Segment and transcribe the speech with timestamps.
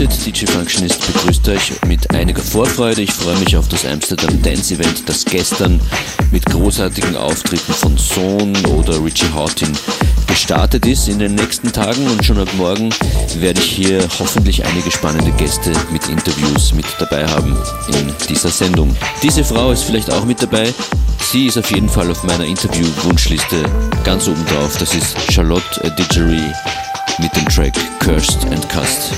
[0.00, 3.02] Lausitz, DJ Functionist begrüßt euch mit einiger Vorfreude.
[3.02, 5.78] Ich freue mich auf das Amsterdam Dance Event, das gestern
[6.32, 9.68] mit großartigen Auftritten von Sohn oder Richie Houghton
[10.26, 12.88] gestartet ist in den nächsten Tagen und schon ab morgen
[13.36, 17.54] werde ich hier hoffentlich einige spannende Gäste mit Interviews mit dabei haben
[17.88, 18.96] in dieser Sendung.
[19.22, 20.72] Diese Frau ist vielleicht auch mit dabei.
[21.30, 23.64] Sie ist auf jeden Fall auf meiner Interview-Wunschliste
[24.02, 24.78] ganz oben drauf.
[24.78, 26.40] Das ist Charlotte Didgery
[27.18, 29.12] mit dem Track Cursed and Cussed.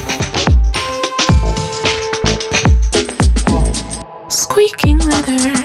[5.39, 5.62] together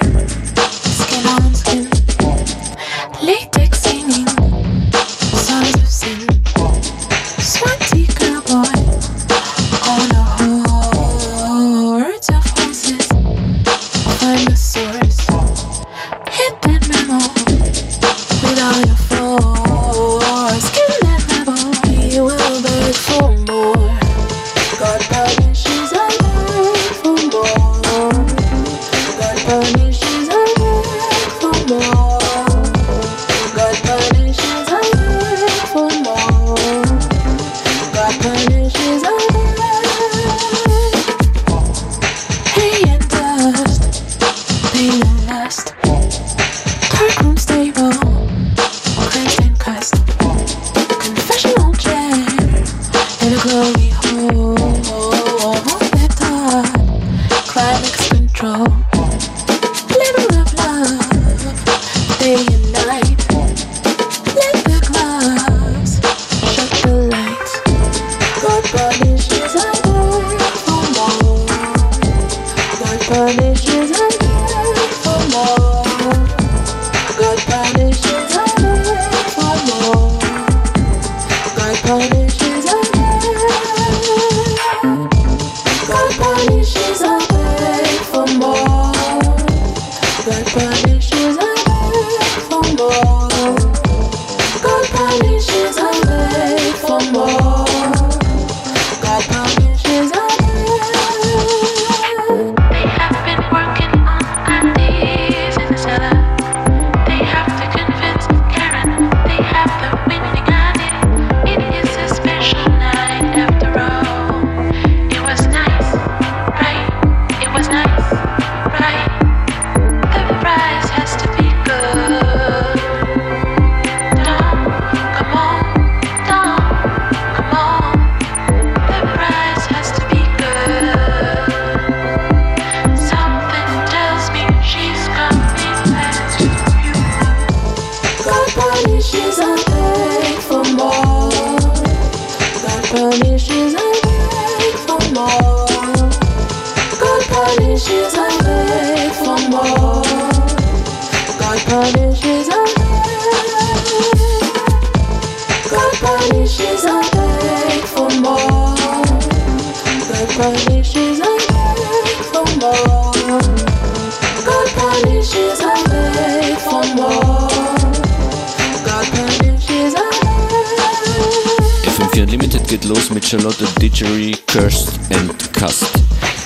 [172.18, 175.86] Whisky Unlimited geht los mit Charlotte Didgery, Cursed and Cast.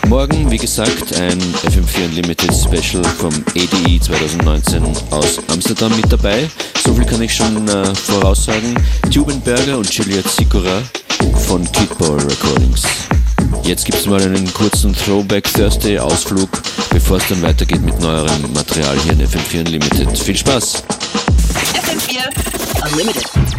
[0.07, 6.47] Morgen, wie gesagt, ein FM4 Unlimited Special vom EDI 2019 aus Amsterdam mit dabei.
[6.85, 8.75] So viel kann ich schon äh, voraussagen.
[9.11, 10.83] Tubenberger und Juliet Sikora
[11.47, 12.83] von Kidball Recordings.
[13.65, 16.51] Jetzt gibt es mal einen kurzen Throwback Thursday Ausflug,
[16.91, 20.19] bevor es dann weitergeht mit neuerem Material hier in FM4 Unlimited.
[20.19, 20.83] Viel Spaß!
[21.75, 23.52] FM4 Unlimited.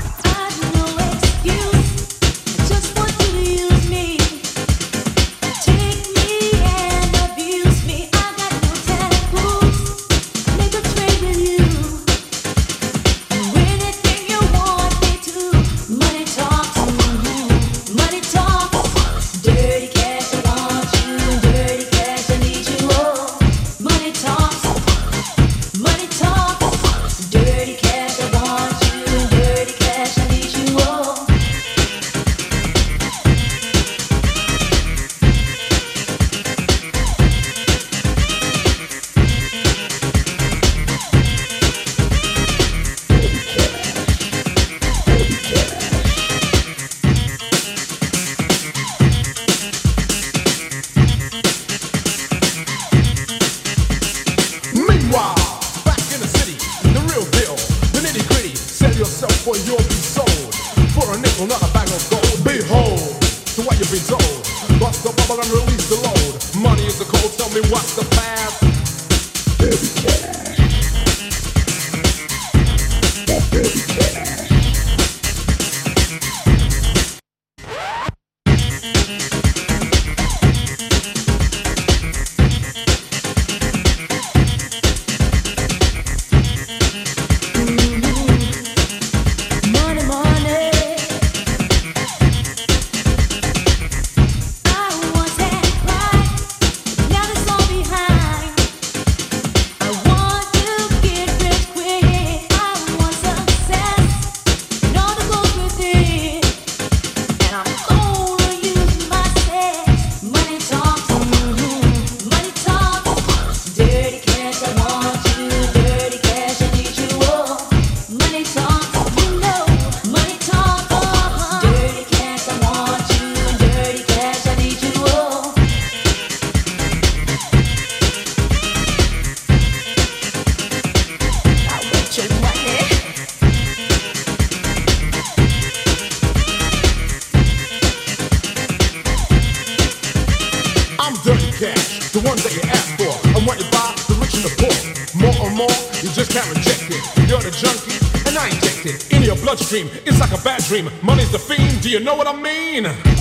[152.81, 153.12] queen.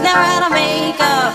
[0.00, 1.34] She's had a makeup.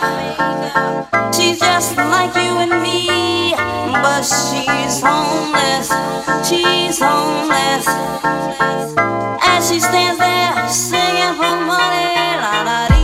[1.35, 3.53] She's just like you and me,
[3.91, 5.89] but she's homeless.
[6.49, 7.85] She's homeless.
[9.45, 12.94] As she stands there singing for money, la la.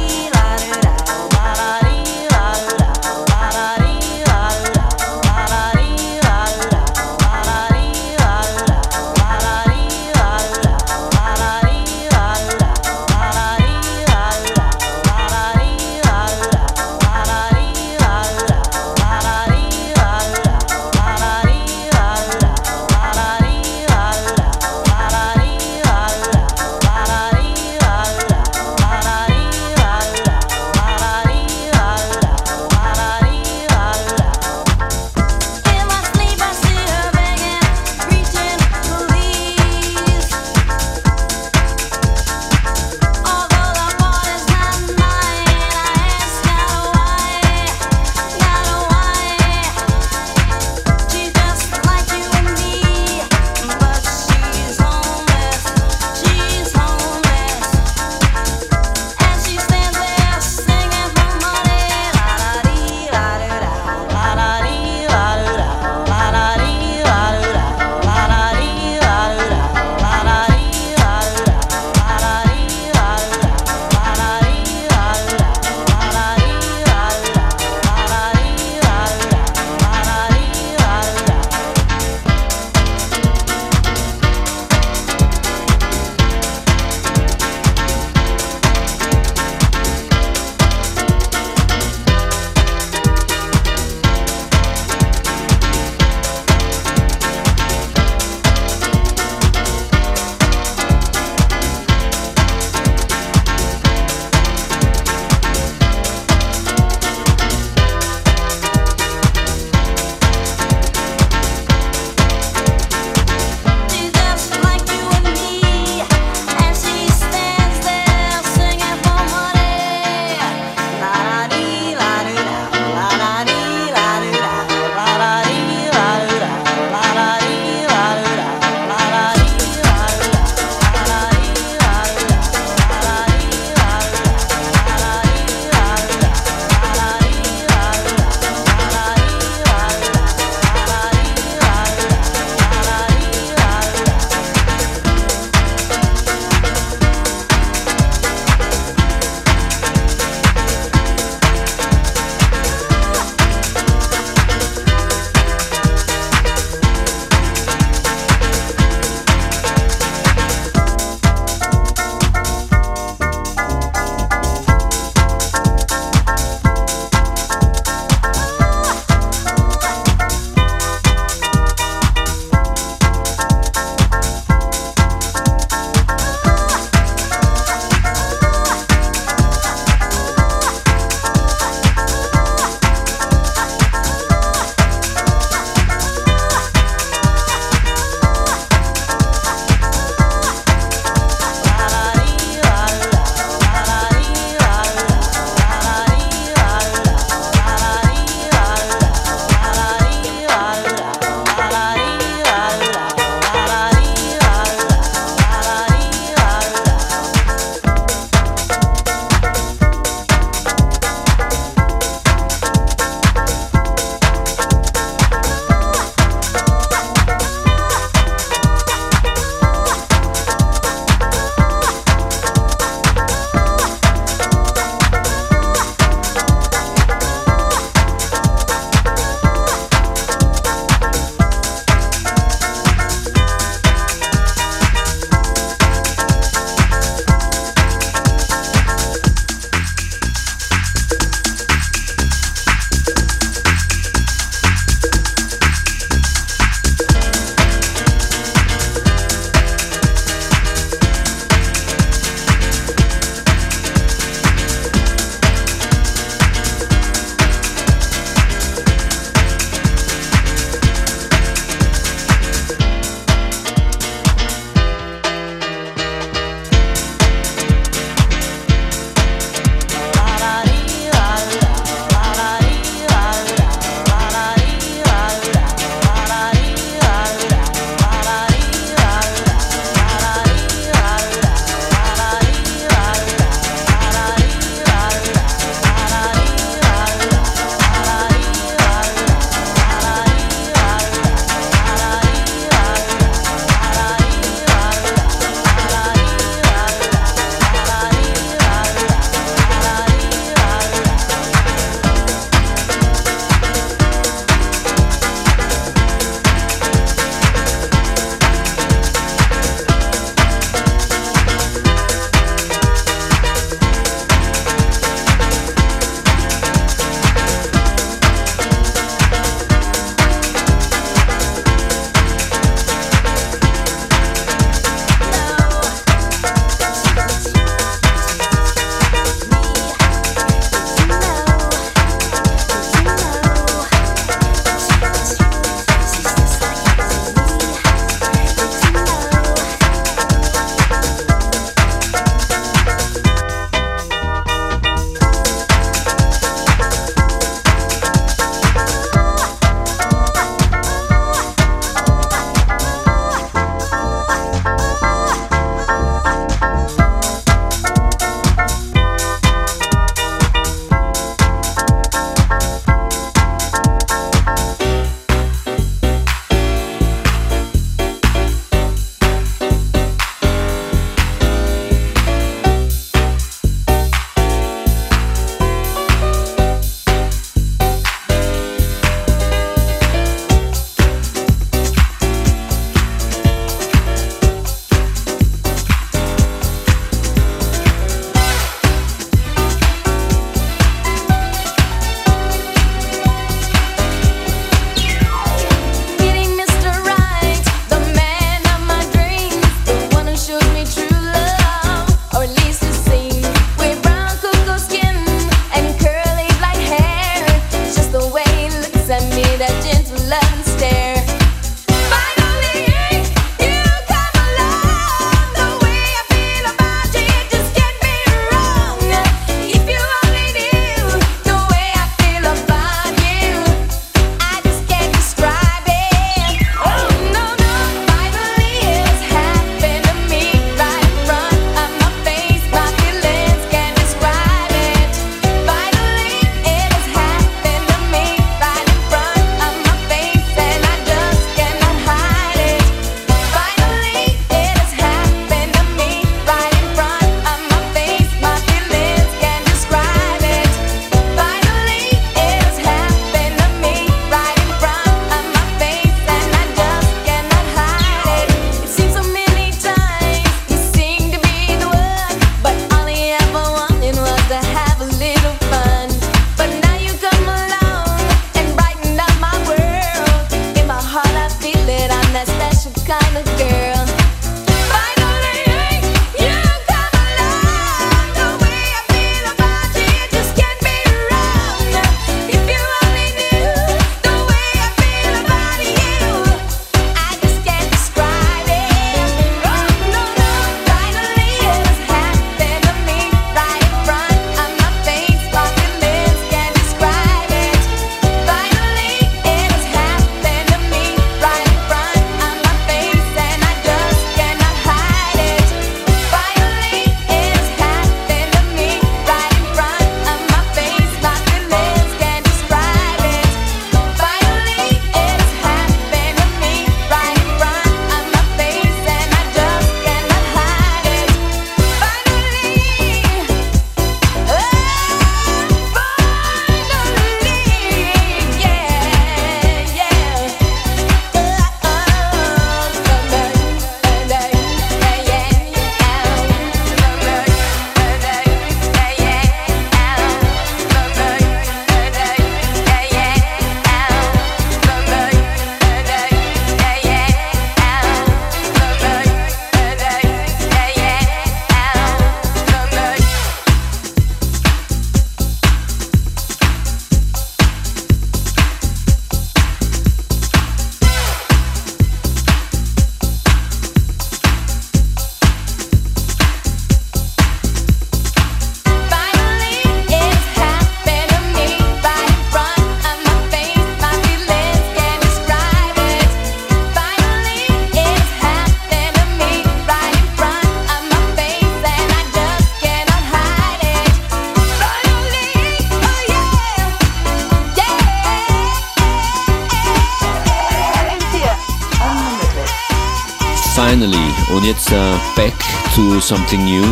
[596.31, 596.85] Something new.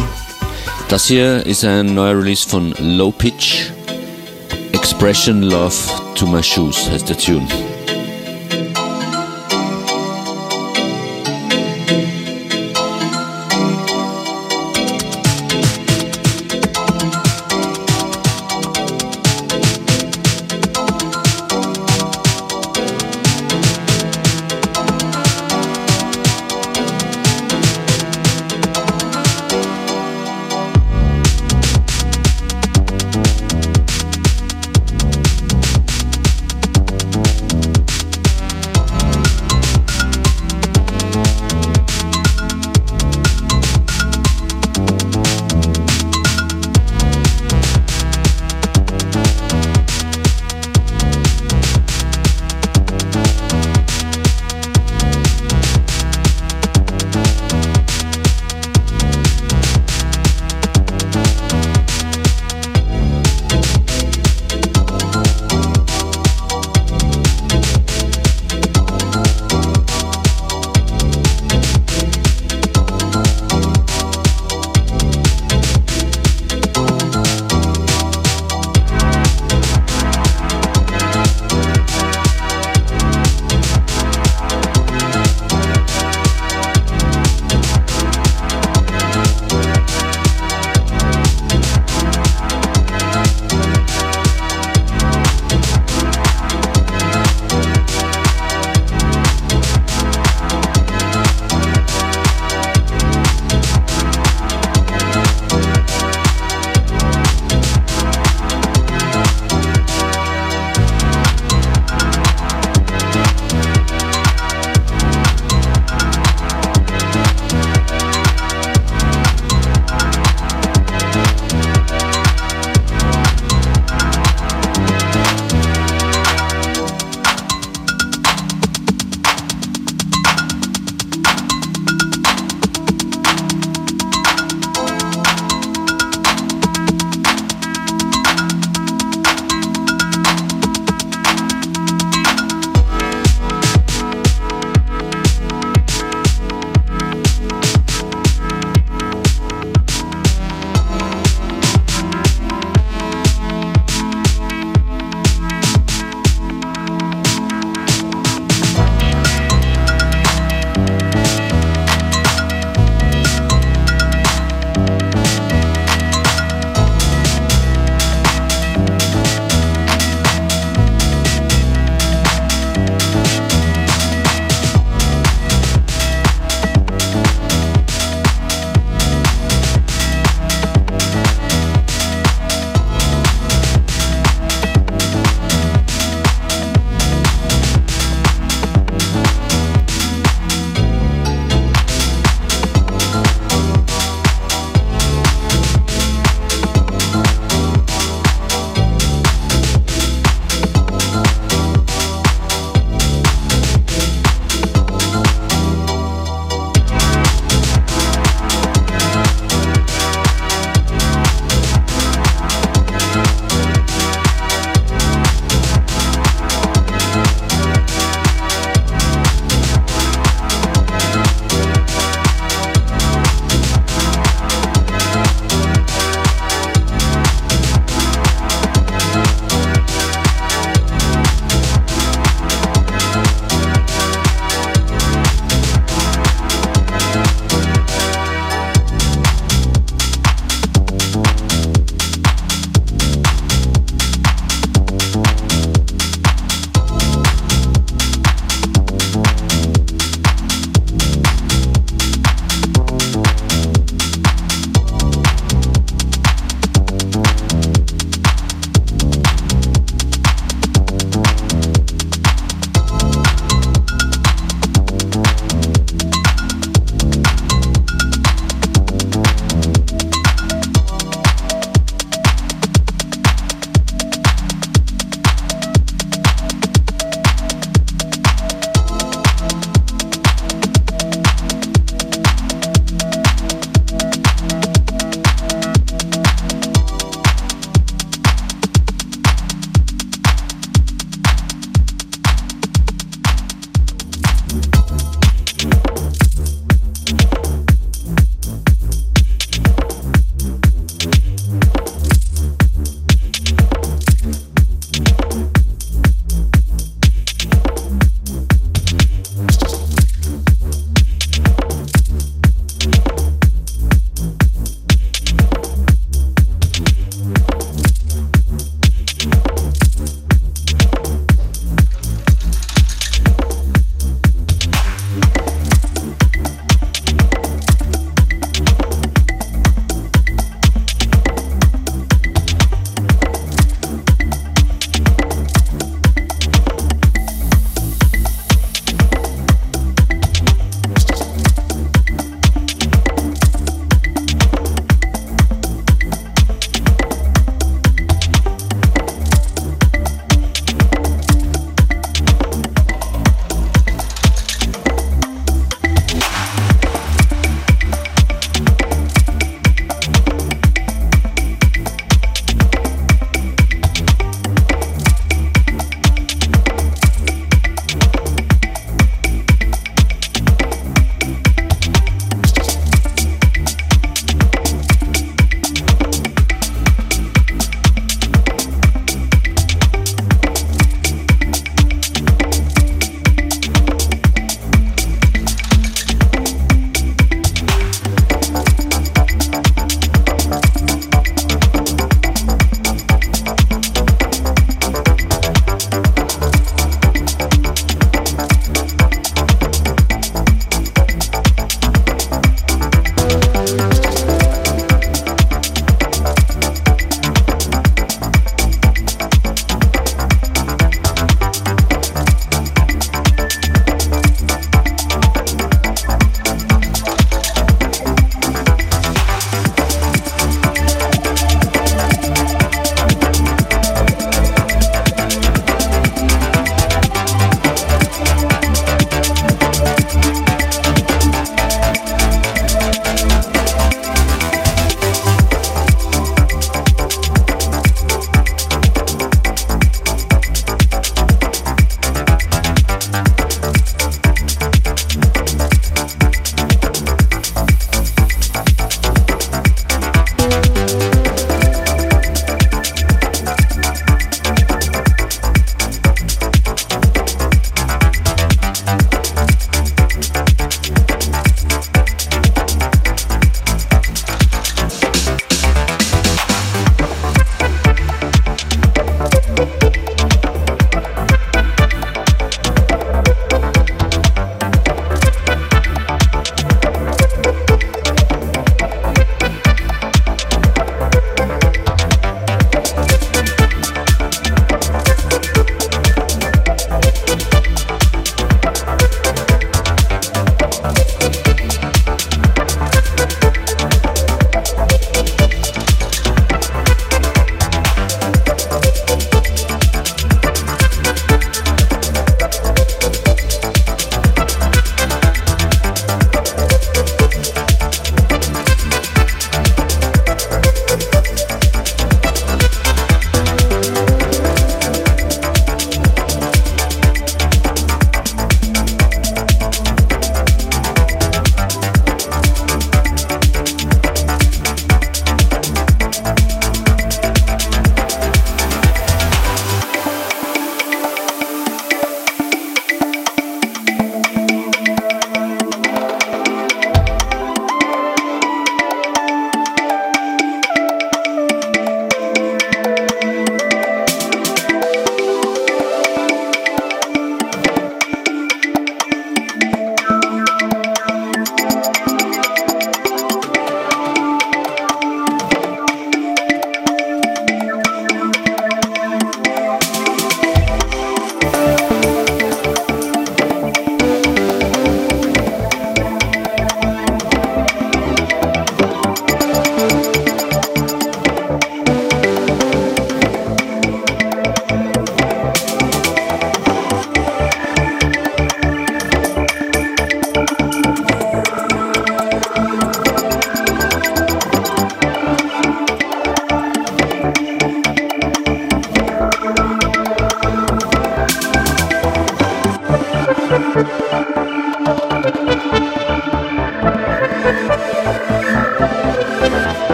[0.89, 3.71] Das hier ist ein neuer Release von Low Pitch.
[4.73, 5.73] Expression Love
[6.15, 7.47] to My Shoes heißt der Tune.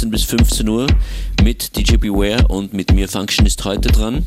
[0.00, 0.86] 14 bis 15 Uhr
[1.42, 4.26] mit DJ Beware und mit mir Functionist heute dran.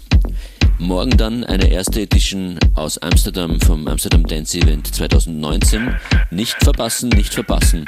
[0.78, 5.96] Morgen dann eine erste Edition aus Amsterdam vom Amsterdam Dance Event 2019.
[6.30, 7.86] Nicht verpassen, nicht verpassen.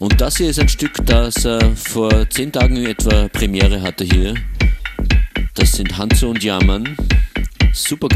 [0.00, 4.34] Und das hier ist ein Stück, das äh, vor 10 Tagen etwa Premiere hatte hier.
[5.54, 6.96] Das sind Hanzo und Jammern.
[7.72, 8.08] Super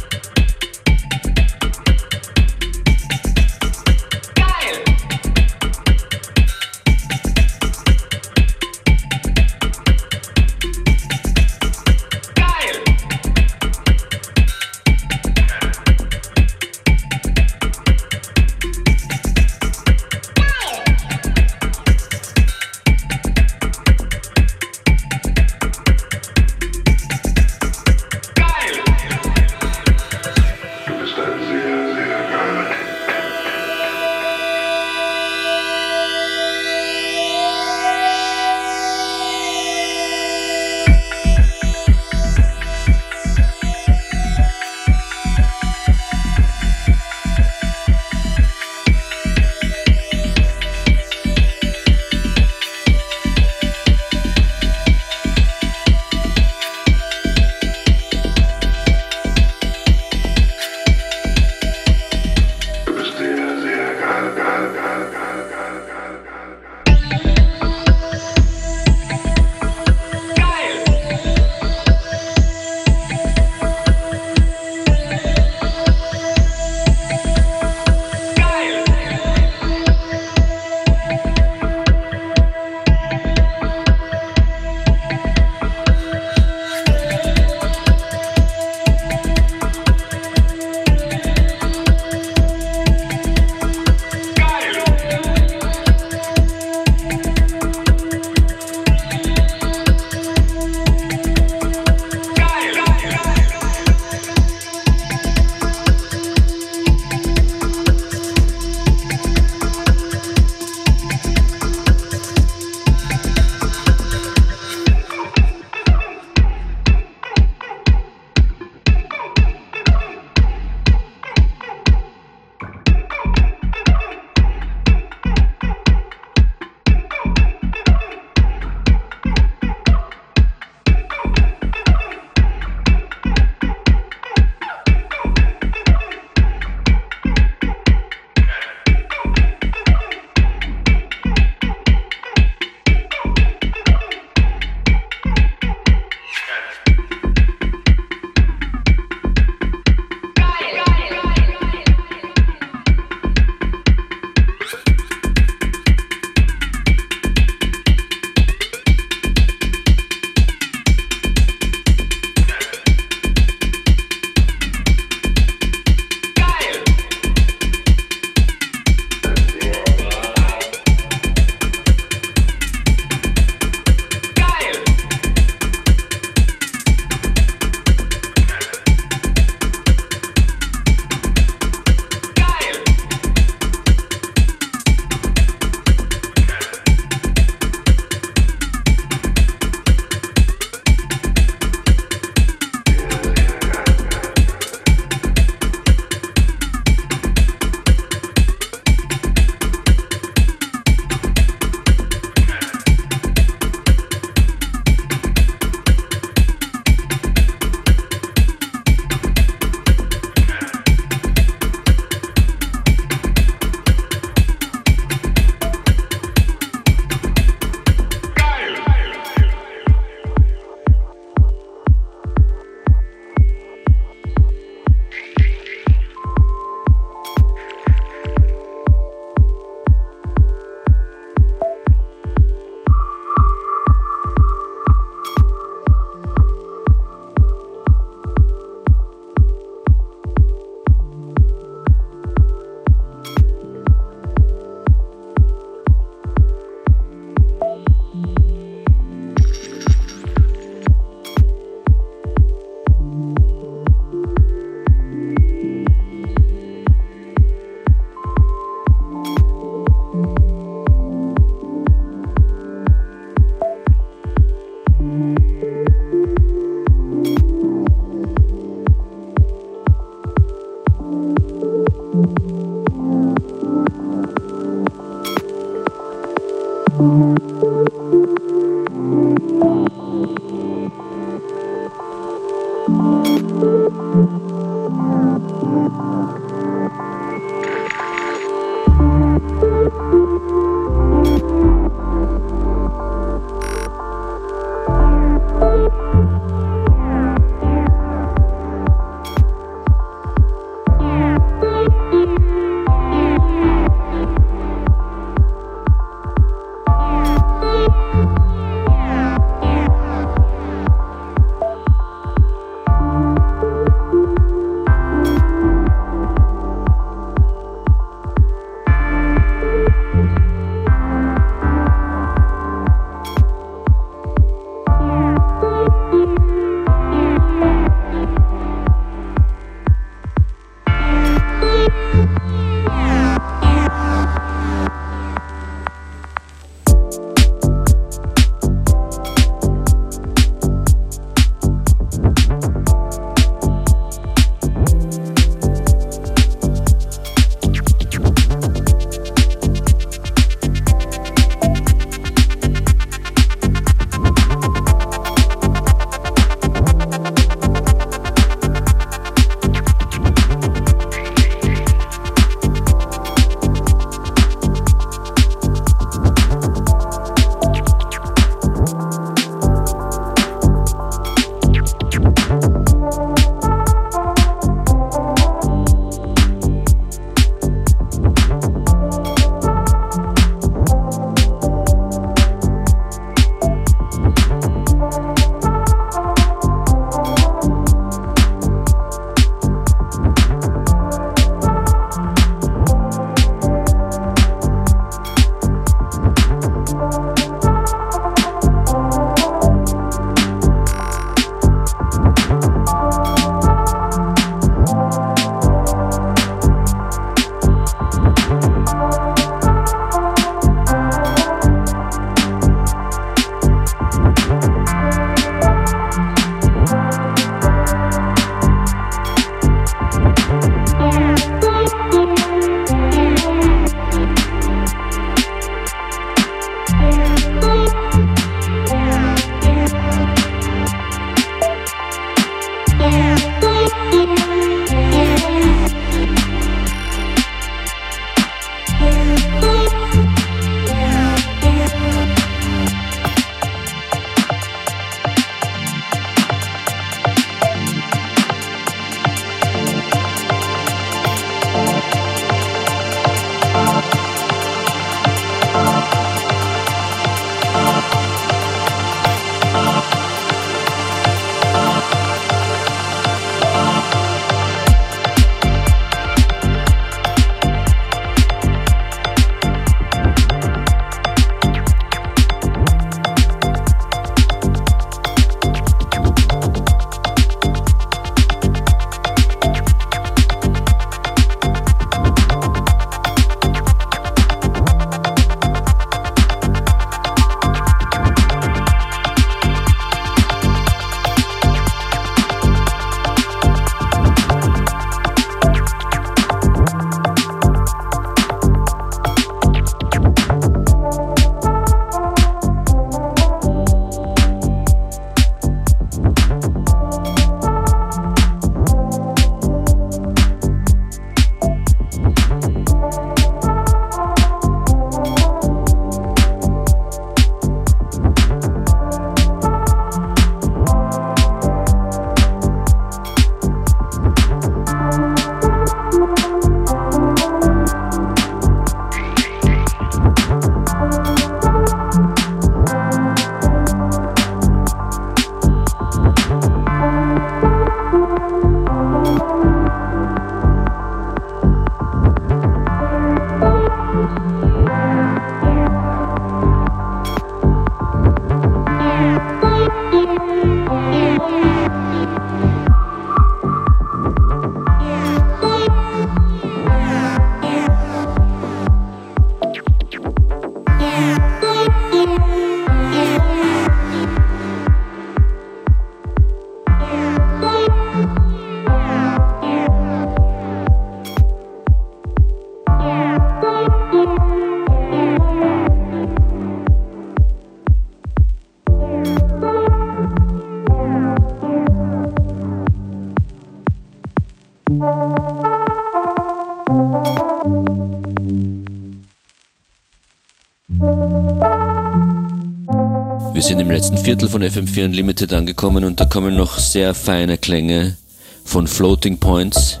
[594.28, 598.18] Viertel von FM4 Unlimited angekommen und da kommen noch sehr feine Klänge
[598.62, 600.00] von Floating Points.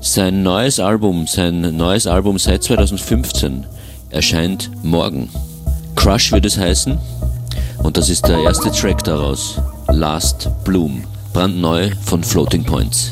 [0.00, 3.66] Sein neues Album, sein neues Album seit 2015
[4.10, 5.28] erscheint morgen.
[5.96, 6.96] Crush wird es heißen
[7.82, 9.60] und das ist der erste Track daraus.
[9.88, 11.02] Last Bloom,
[11.32, 13.10] brandneu von Floating Points.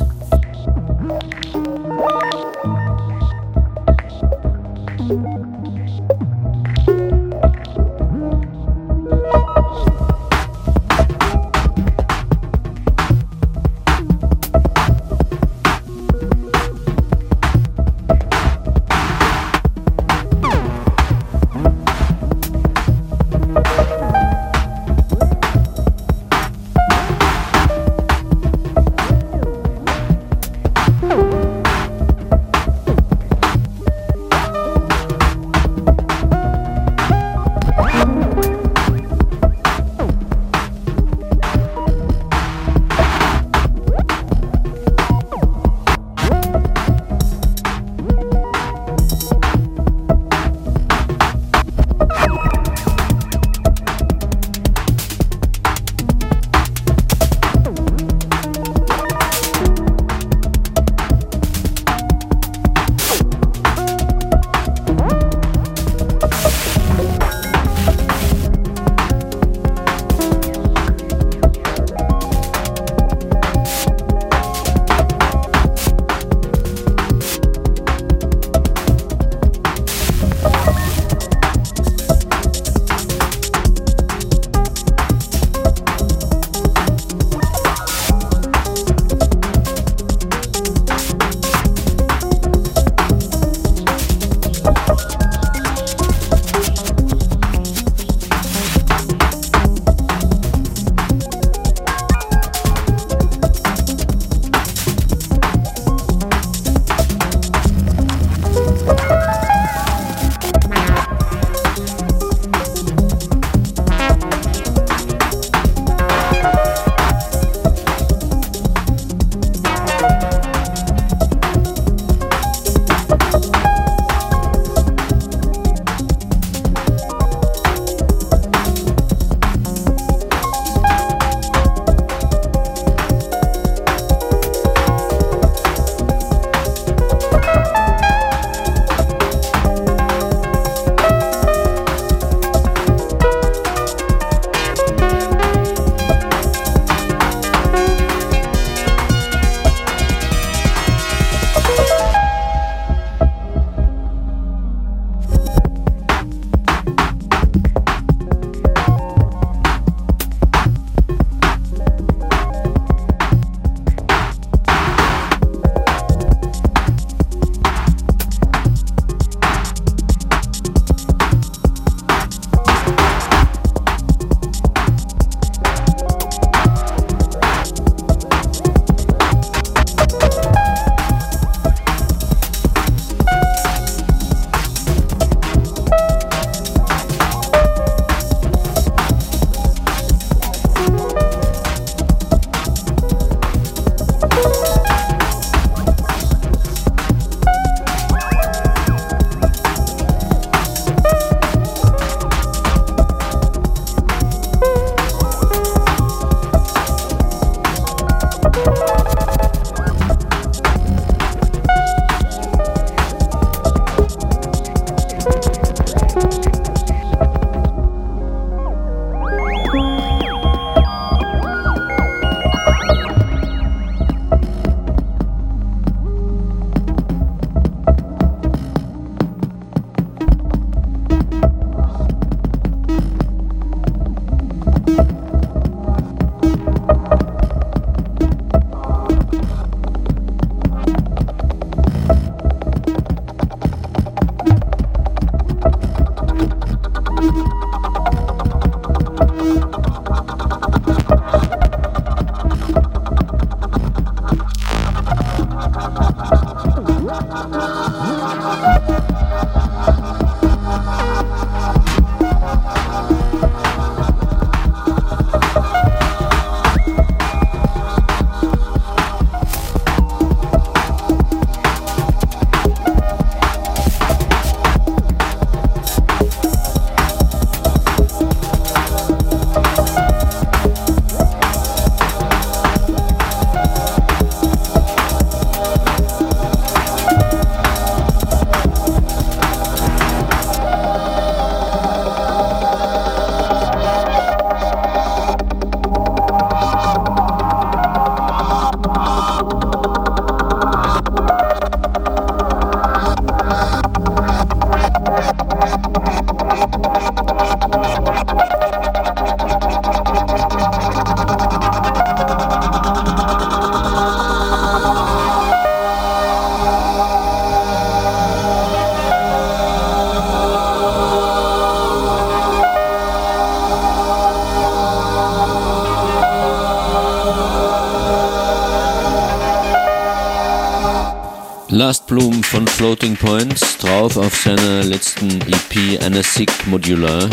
[336.73, 337.29] Modular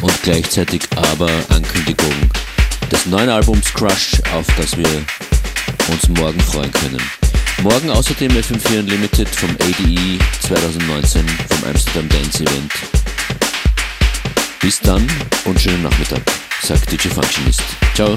[0.00, 2.12] und gleichzeitig aber Ankündigung
[2.90, 4.88] des neuen Albums Crush, auf das wir
[5.88, 7.00] uns morgen freuen können.
[7.62, 12.72] Morgen außerdem FM4 Unlimited vom ADE 2019 vom Amsterdam Dance Event.
[14.60, 15.06] Bis dann
[15.44, 16.22] und schönen Nachmittag,
[16.64, 17.62] sagt DJ Functionist.
[17.94, 18.16] Ciao.